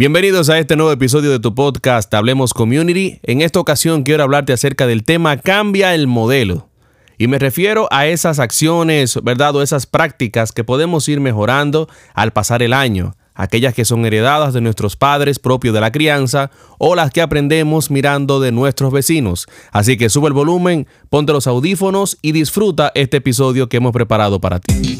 [0.00, 3.20] Bienvenidos a este nuevo episodio de tu podcast Hablemos Community.
[3.22, 6.70] En esta ocasión quiero hablarte acerca del tema Cambia el modelo.
[7.18, 9.54] Y me refiero a esas acciones, ¿verdad?
[9.56, 13.14] O esas prácticas que podemos ir mejorando al pasar el año.
[13.34, 17.90] Aquellas que son heredadas de nuestros padres propios de la crianza o las que aprendemos
[17.90, 19.48] mirando de nuestros vecinos.
[19.70, 24.40] Así que sube el volumen, ponte los audífonos y disfruta este episodio que hemos preparado
[24.40, 24.96] para ti.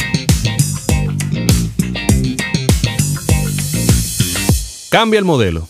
[4.91, 5.69] Cambia el modelo.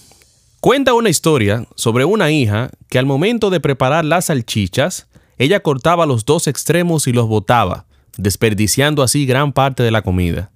[0.61, 6.07] Cuenta una historia sobre una hija que al momento de preparar las salchichas, ella cortaba
[6.07, 7.85] los dos extremos y los botaba,
[8.17, 10.53] desperdiciando así gran parte de la comida.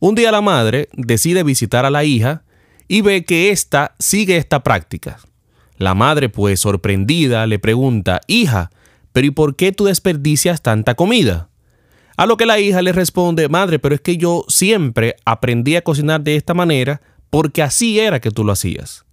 [0.00, 2.42] Un día la madre decide visitar a la hija
[2.88, 5.18] y ve que ésta sigue esta práctica.
[5.78, 8.70] La madre, pues sorprendida, le pregunta, hija,
[9.12, 11.48] pero ¿y por qué tú desperdicias tanta comida?
[12.18, 15.82] A lo que la hija le responde, madre, pero es que yo siempre aprendí a
[15.82, 17.00] cocinar de esta manera
[17.34, 19.04] porque así era que tú lo hacías.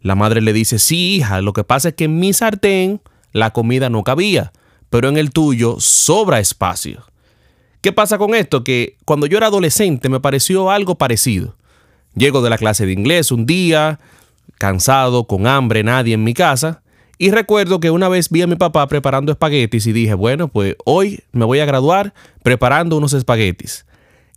[0.00, 3.00] La madre le dice, sí, hija, lo que pasa es que en mi sartén
[3.32, 4.52] la comida no cabía,
[4.90, 7.04] pero en el tuyo sobra espacio.
[7.80, 8.62] ¿Qué pasa con esto?
[8.62, 11.56] Que cuando yo era adolescente me pareció algo parecido.
[12.14, 13.98] Llego de la clase de inglés un día,
[14.58, 16.84] cansado, con hambre, nadie en mi casa,
[17.18, 20.76] y recuerdo que una vez vi a mi papá preparando espaguetis y dije, bueno, pues
[20.84, 22.14] hoy me voy a graduar
[22.44, 23.84] preparando unos espaguetis.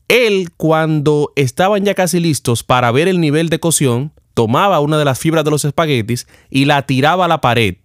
[0.07, 5.05] Él, cuando estaban ya casi listos para ver el nivel de cocción, tomaba una de
[5.05, 7.75] las fibras de los espaguetis y la tiraba a la pared.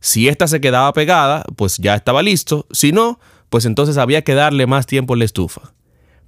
[0.00, 2.66] Si ésta se quedaba pegada, pues ya estaba listo.
[2.70, 5.72] Si no, pues entonces había que darle más tiempo en la estufa.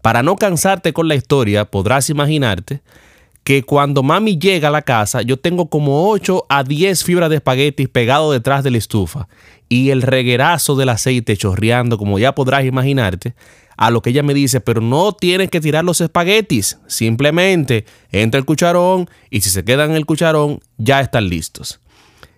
[0.03, 2.83] Para no cansarte con la historia, podrás imaginarte
[3.45, 7.37] que cuando mami llega a la casa, yo tengo como 8 a 10 fibras de
[7.37, 9.29] espaguetis pegado detrás de la estufa
[9.71, 13.35] y el reguerazo del aceite chorreando, como ya podrás imaginarte,
[13.77, 18.39] a lo que ella me dice, pero no tienes que tirar los espaguetis, simplemente entra
[18.39, 21.81] el cucharón y si se quedan en el cucharón ya están listos.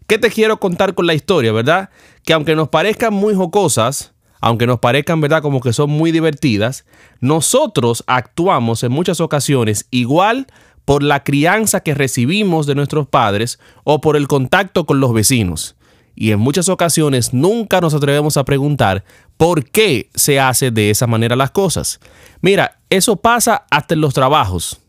[0.06, 1.88] ¿Qué te quiero contar con la historia, verdad?
[2.22, 6.84] Que aunque nos parezcan muy jocosas, aunque nos parezcan, verdad, como que son muy divertidas,
[7.20, 10.48] nosotros actuamos en muchas ocasiones igual
[10.84, 15.76] por la crianza que recibimos de nuestros padres o por el contacto con los vecinos
[16.14, 19.04] y en muchas ocasiones nunca nos atrevemos a preguntar
[19.36, 22.00] por qué se hace de esa manera las cosas.
[22.40, 24.80] Mira, eso pasa hasta en los trabajos.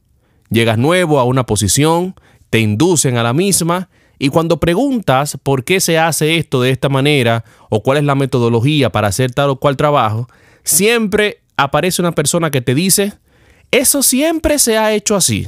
[0.49, 2.15] Llegas nuevo a una posición,
[2.49, 3.89] te inducen a la misma
[4.19, 8.15] y cuando preguntas por qué se hace esto de esta manera o cuál es la
[8.15, 10.29] metodología para hacer tal o cual trabajo,
[10.63, 13.13] siempre aparece una persona que te dice,
[13.71, 15.47] eso siempre se ha hecho así.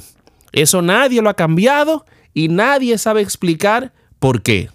[0.52, 4.69] Eso nadie lo ha cambiado y nadie sabe explicar por qué.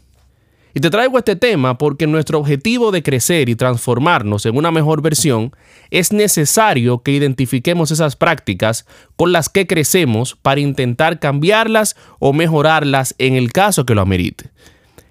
[0.72, 5.02] Y te traigo este tema porque nuestro objetivo de crecer y transformarnos en una mejor
[5.02, 5.52] versión
[5.90, 8.86] es necesario que identifiquemos esas prácticas
[9.16, 14.50] con las que crecemos para intentar cambiarlas o mejorarlas en el caso que lo amerite.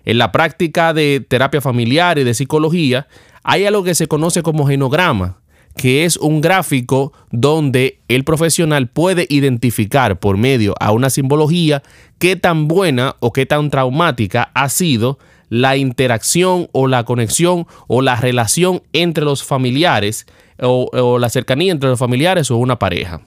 [0.05, 3.07] En la práctica de terapia familiar y de psicología
[3.43, 5.41] hay algo que se conoce como genograma,
[5.75, 11.83] que es un gráfico donde el profesional puede identificar por medio a una simbología
[12.17, 15.19] qué tan buena o qué tan traumática ha sido
[15.49, 20.25] la interacción o la conexión o la relación entre los familiares
[20.61, 23.21] o, la cercanía entre los familiares o una pareja.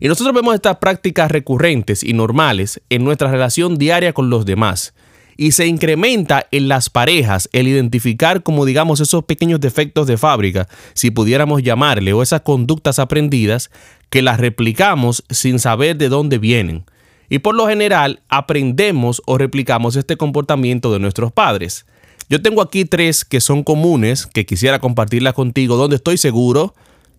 [0.00, 4.94] Y nosotros vemos estas prácticas recurrentes y normales en nuestra relación diaria con los demás.
[5.38, 10.66] Y se incrementa en las parejas el identificar como digamos esos pequeños defectos de fábrica,
[10.94, 13.70] si pudiéramos llamarle, o esas conductas aprendidas
[14.08, 16.86] que las replicamos sin saber de dónde vienen.
[17.28, 21.86] Y por lo general aprendemos o replicamos este comportamiento de nuestros padres.
[22.28, 26.74] Yo tengo aquí tres que son comunes, que quisiera compartirlas contigo, donde estoy seguro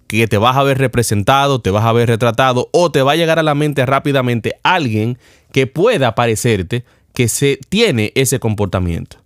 [0.08, 3.16] que te vas a ver representado, te vas a ver retratado o te va a
[3.16, 5.18] llegar a la mente rápidamente alguien
[5.52, 9.18] que pueda parecerte que se tiene ese comportamiento.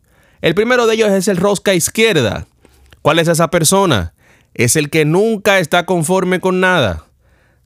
[0.42, 2.48] El primero de ellos es el rosca izquierda.
[3.02, 4.14] ¿Cuál es esa persona?
[4.54, 7.06] Es el que nunca está conforme con nada.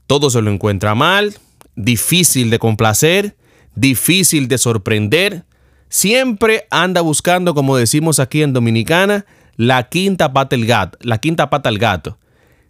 [0.08, 1.36] Todo se lo encuentra mal,
[1.76, 3.36] difícil de complacer,
[3.76, 5.46] difícil de sorprender.
[5.90, 9.26] Siempre anda buscando, como decimos aquí en Dominicana,
[9.56, 12.18] la quinta pata al gato, la quinta pata al gato.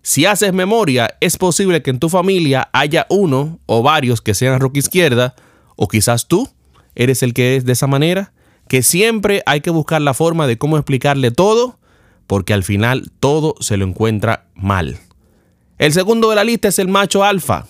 [0.02, 4.60] Si haces memoria, es posible que en tu familia haya uno o varios que sean
[4.60, 5.34] roca izquierda,
[5.76, 6.50] o quizás tú
[6.94, 8.32] eres el que es de esa manera,
[8.68, 11.80] que siempre hay que buscar la forma de cómo explicarle todo,
[12.28, 14.98] porque al final todo se lo encuentra mal.
[15.78, 17.68] El segundo de la lista es el macho alfa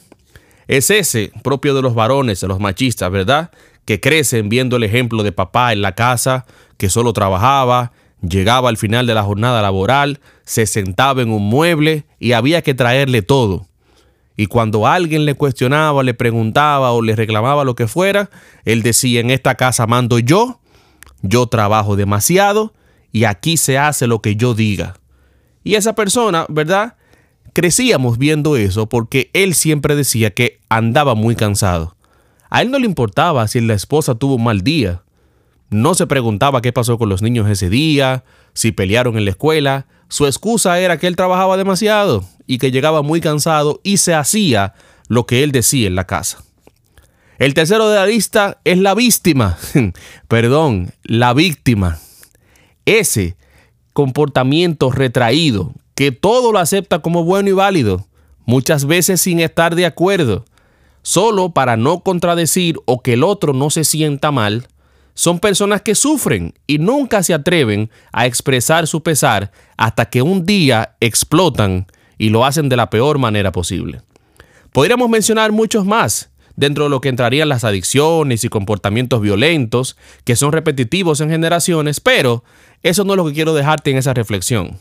[0.67, 3.51] es ese propio de los varones, de los machistas, ¿verdad?
[3.85, 6.45] Que crecen viendo el ejemplo de papá en la casa,
[6.77, 7.91] que solo trabajaba,
[8.21, 12.73] llegaba al final de la jornada laboral, se sentaba en un mueble y había que
[12.73, 13.67] traerle todo.
[14.37, 18.29] Y cuando alguien le cuestionaba, le preguntaba o le reclamaba lo que fuera,
[18.65, 20.59] él decía, en esta casa mando yo,
[21.21, 22.73] yo trabajo demasiado
[23.11, 24.97] y aquí se hace lo que yo diga.
[25.63, 26.95] Y esa persona, ¿verdad?
[27.53, 31.95] Crecíamos viendo eso porque él siempre decía que andaba muy cansado.
[32.49, 35.03] A él no le importaba si la esposa tuvo un mal día.
[35.69, 39.87] No se preguntaba qué pasó con los niños ese día, si pelearon en la escuela.
[40.09, 44.73] Su excusa era que él trabajaba demasiado y que llegaba muy cansado y se hacía
[45.07, 46.43] lo que él decía en la casa.
[47.37, 49.57] El tercero de la lista es la víctima.
[50.27, 51.99] Perdón, la víctima.
[52.85, 53.35] Ese
[53.93, 58.07] comportamiento retraído, que todo lo acepta como bueno y válido,
[58.45, 60.45] muchas veces sin estar de acuerdo,
[61.01, 64.67] solo para no contradecir o que el otro no se sienta mal,
[65.13, 70.45] son personas que sufren y nunca se atreven a expresar su pesar hasta que un
[70.45, 71.87] día explotan
[72.17, 74.01] y lo hacen de la peor manera posible.
[74.73, 79.95] Podríamos mencionar muchos más, dentro de lo que entrarían las adicciones y comportamientos violentos,
[80.25, 82.43] que son repetitivos en generaciones, pero
[82.83, 84.79] eso no es lo que quiero dejarte en esa reflexión.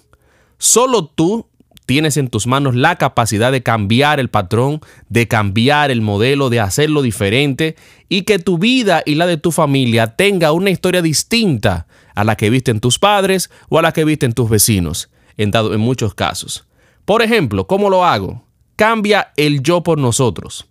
[0.59, 1.47] Solo tú
[1.87, 6.61] tienes en tus manos la capacidad de cambiar el patrón, de cambiar el modelo, de
[6.61, 7.77] hacerlo diferente
[8.09, 12.37] y que tu vida y la de tu familia tenga una historia distinta a la
[12.37, 15.81] que viste en tus padres o a la que viste en tus vecinos, en, en
[15.81, 16.67] muchos casos.
[17.05, 18.45] Por ejemplo, ¿cómo lo hago?
[18.77, 20.67] Cambia el yo por nosotros.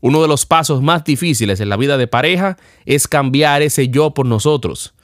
[0.00, 2.56] Uno de los pasos más difíciles en la vida de pareja
[2.86, 4.94] es cambiar ese yo por nosotros.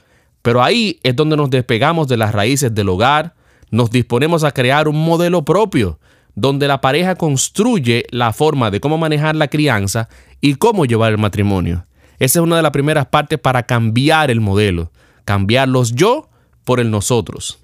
[0.43, 3.35] Pero ahí es donde nos despegamos de las raíces del hogar,
[3.71, 5.99] nos disponemos a crear un modelo propio,
[6.35, 10.09] donde la pareja construye la forma de cómo manejar la crianza
[10.41, 11.87] y cómo llevar el matrimonio.
[12.19, 14.93] Esa es una de las primeras partes para cambiar el modelo,
[15.25, 16.29] cambiar los yo
[16.65, 17.59] por el nosotros.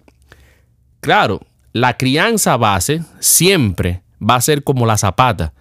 [1.00, 1.40] Claro,
[1.72, 5.52] la crianza base siempre va a ser como la zapata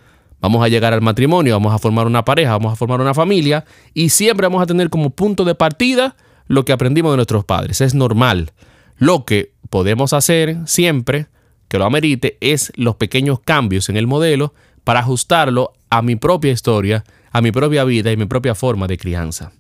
[0.44, 3.64] vamos a llegar al matrimonio, vamos a formar una pareja, vamos a formar una familia
[3.94, 6.18] y siempre vamos a tener como punto de partida
[6.48, 7.80] lo que aprendimos de nuestros padres.
[7.80, 8.52] Es normal.
[8.98, 11.30] Lo que podemos hacer siempre
[11.68, 14.54] que lo amerite es los pequeños cambios en el modelo
[14.84, 19.00] para ajustarlo a mi propia historia, a mi propia vida y mi propia forma de
[19.00, 19.52] crianza.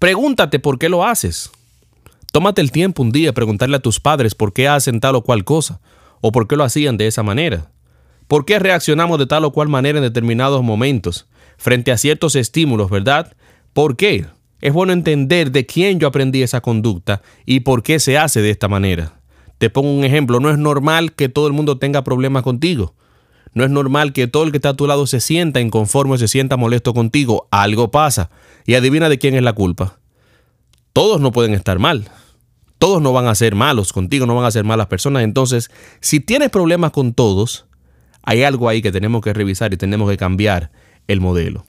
[0.00, 1.52] Pregúntate por qué lo haces.
[2.32, 5.22] Tómate el tiempo un día de preguntarle a tus padres por qué hacen tal o
[5.22, 5.80] cual cosa
[6.20, 7.70] o por qué lo hacían de esa manera.
[8.26, 12.90] ¿Por qué reaccionamos de tal o cual manera en determinados momentos frente a ciertos estímulos,
[12.90, 13.36] verdad?
[13.74, 14.26] ¿Por qué?
[14.62, 18.50] Es bueno entender de quién yo aprendí esa conducta y por qué se hace de
[18.50, 19.20] esta manera.
[19.58, 22.94] Te pongo un ejemplo, no es normal que todo el mundo tenga problemas contigo.
[23.54, 26.28] No es normal que todo el que está a tu lado se sienta inconforme, se
[26.28, 27.48] sienta molesto contigo.
[27.50, 28.30] Algo pasa.
[28.64, 29.98] Y adivina de quién es la culpa.
[30.92, 32.08] Todos no pueden estar mal.
[32.78, 35.24] Todos no van a ser malos contigo, no van a ser malas personas.
[35.24, 37.66] Entonces, si tienes problemas con todos,
[38.22, 40.70] hay algo ahí que tenemos que revisar y tenemos que cambiar
[41.08, 41.66] el modelo.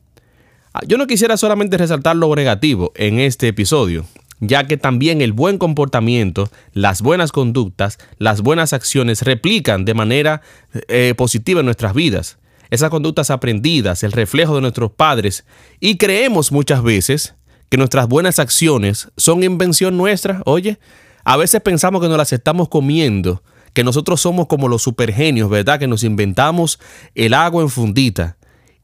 [0.88, 4.06] Yo no quisiera solamente resaltar lo negativo en este episodio,
[4.40, 10.42] ya que también el buen comportamiento, las buenas conductas, las buenas acciones replican de manera
[10.88, 12.40] eh, positiva en nuestras vidas.
[12.72, 15.46] Esas conductas aprendidas, el reflejo de nuestros padres,
[15.80, 17.36] y creemos muchas veces
[17.70, 20.42] que nuestras buenas acciones son invención nuestra.
[20.46, 20.80] Oye,
[21.24, 23.44] a veces pensamos que nos las estamos comiendo
[23.74, 25.80] que nosotros somos como los supergenios, ¿verdad?
[25.80, 26.80] Que nos inventamos
[27.14, 28.38] el agua en fundita.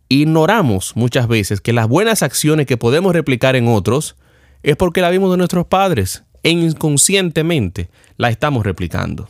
[0.09, 4.15] Ignoramos muchas veces que las buenas acciones que podemos replicar en otros
[4.63, 9.29] es porque la vimos de nuestros padres e inconscientemente la estamos replicando.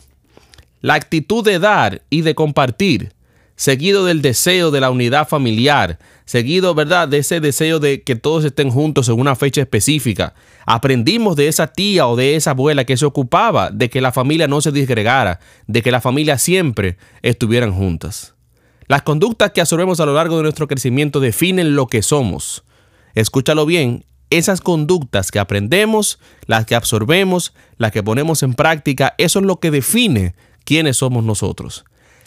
[0.80, 3.12] La actitud de dar y de compartir
[3.60, 8.42] seguido del deseo de la unidad familiar, seguido, ¿verdad?, de ese deseo de que todos
[8.46, 10.32] estén juntos en una fecha específica.
[10.64, 14.48] Aprendimos de esa tía o de esa abuela que se ocupaba de que la familia
[14.48, 18.34] no se disgregara, de que la familia siempre estuvieran juntas.
[18.90, 22.64] Las conductas que absorbemos a lo largo de nuestro crecimiento definen lo que somos.
[23.14, 29.38] Escúchalo bien, esas conductas que aprendemos, las que absorbemos, las que ponemos en práctica, eso
[29.38, 31.84] es lo que define quiénes somos nosotros.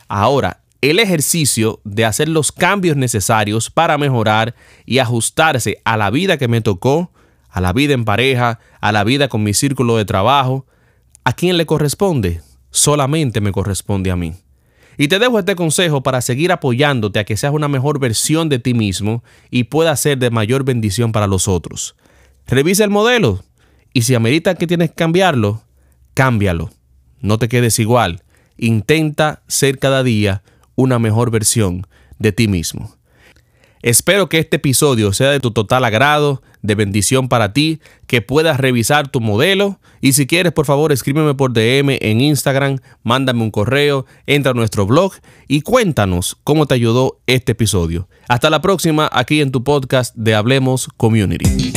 [0.08, 4.55] Ahora, el ejercicio de hacer los cambios necesarios para mejorar
[4.86, 7.12] y ajustarse a la vida que me tocó,
[7.50, 10.65] a la vida en pareja, a la vida con mi círculo de trabajo.
[11.25, 12.39] ¿A quién le corresponde?
[12.72, 14.36] Solamente me corresponde a mí.
[14.98, 18.60] Y te dejo este consejo para seguir apoyándote a que seas una mejor versión de
[18.60, 21.96] ti mismo y pueda ser de mayor bendición para los otros.
[22.48, 23.44] Revisa el modelo
[23.94, 25.64] y si amerita que tienes que cambiarlo,
[26.14, 26.72] cámbialo.
[27.22, 28.24] No te quedes igual.
[28.58, 30.44] Intenta ser cada día
[30.76, 31.88] una mejor versión
[32.20, 32.96] de ti mismo.
[33.84, 38.58] Espero que este episodio sea de tu total agrado, de bendición para ti, que puedas
[38.58, 43.52] revisar tu modelo y si quieres por favor escríbeme por DM en Instagram, mándame un
[43.52, 45.12] correo, entra a nuestro blog
[45.50, 48.08] y cuéntanos cómo te ayudó este episodio.
[48.30, 51.74] Hasta la próxima aquí en tu podcast de Hablemos Community.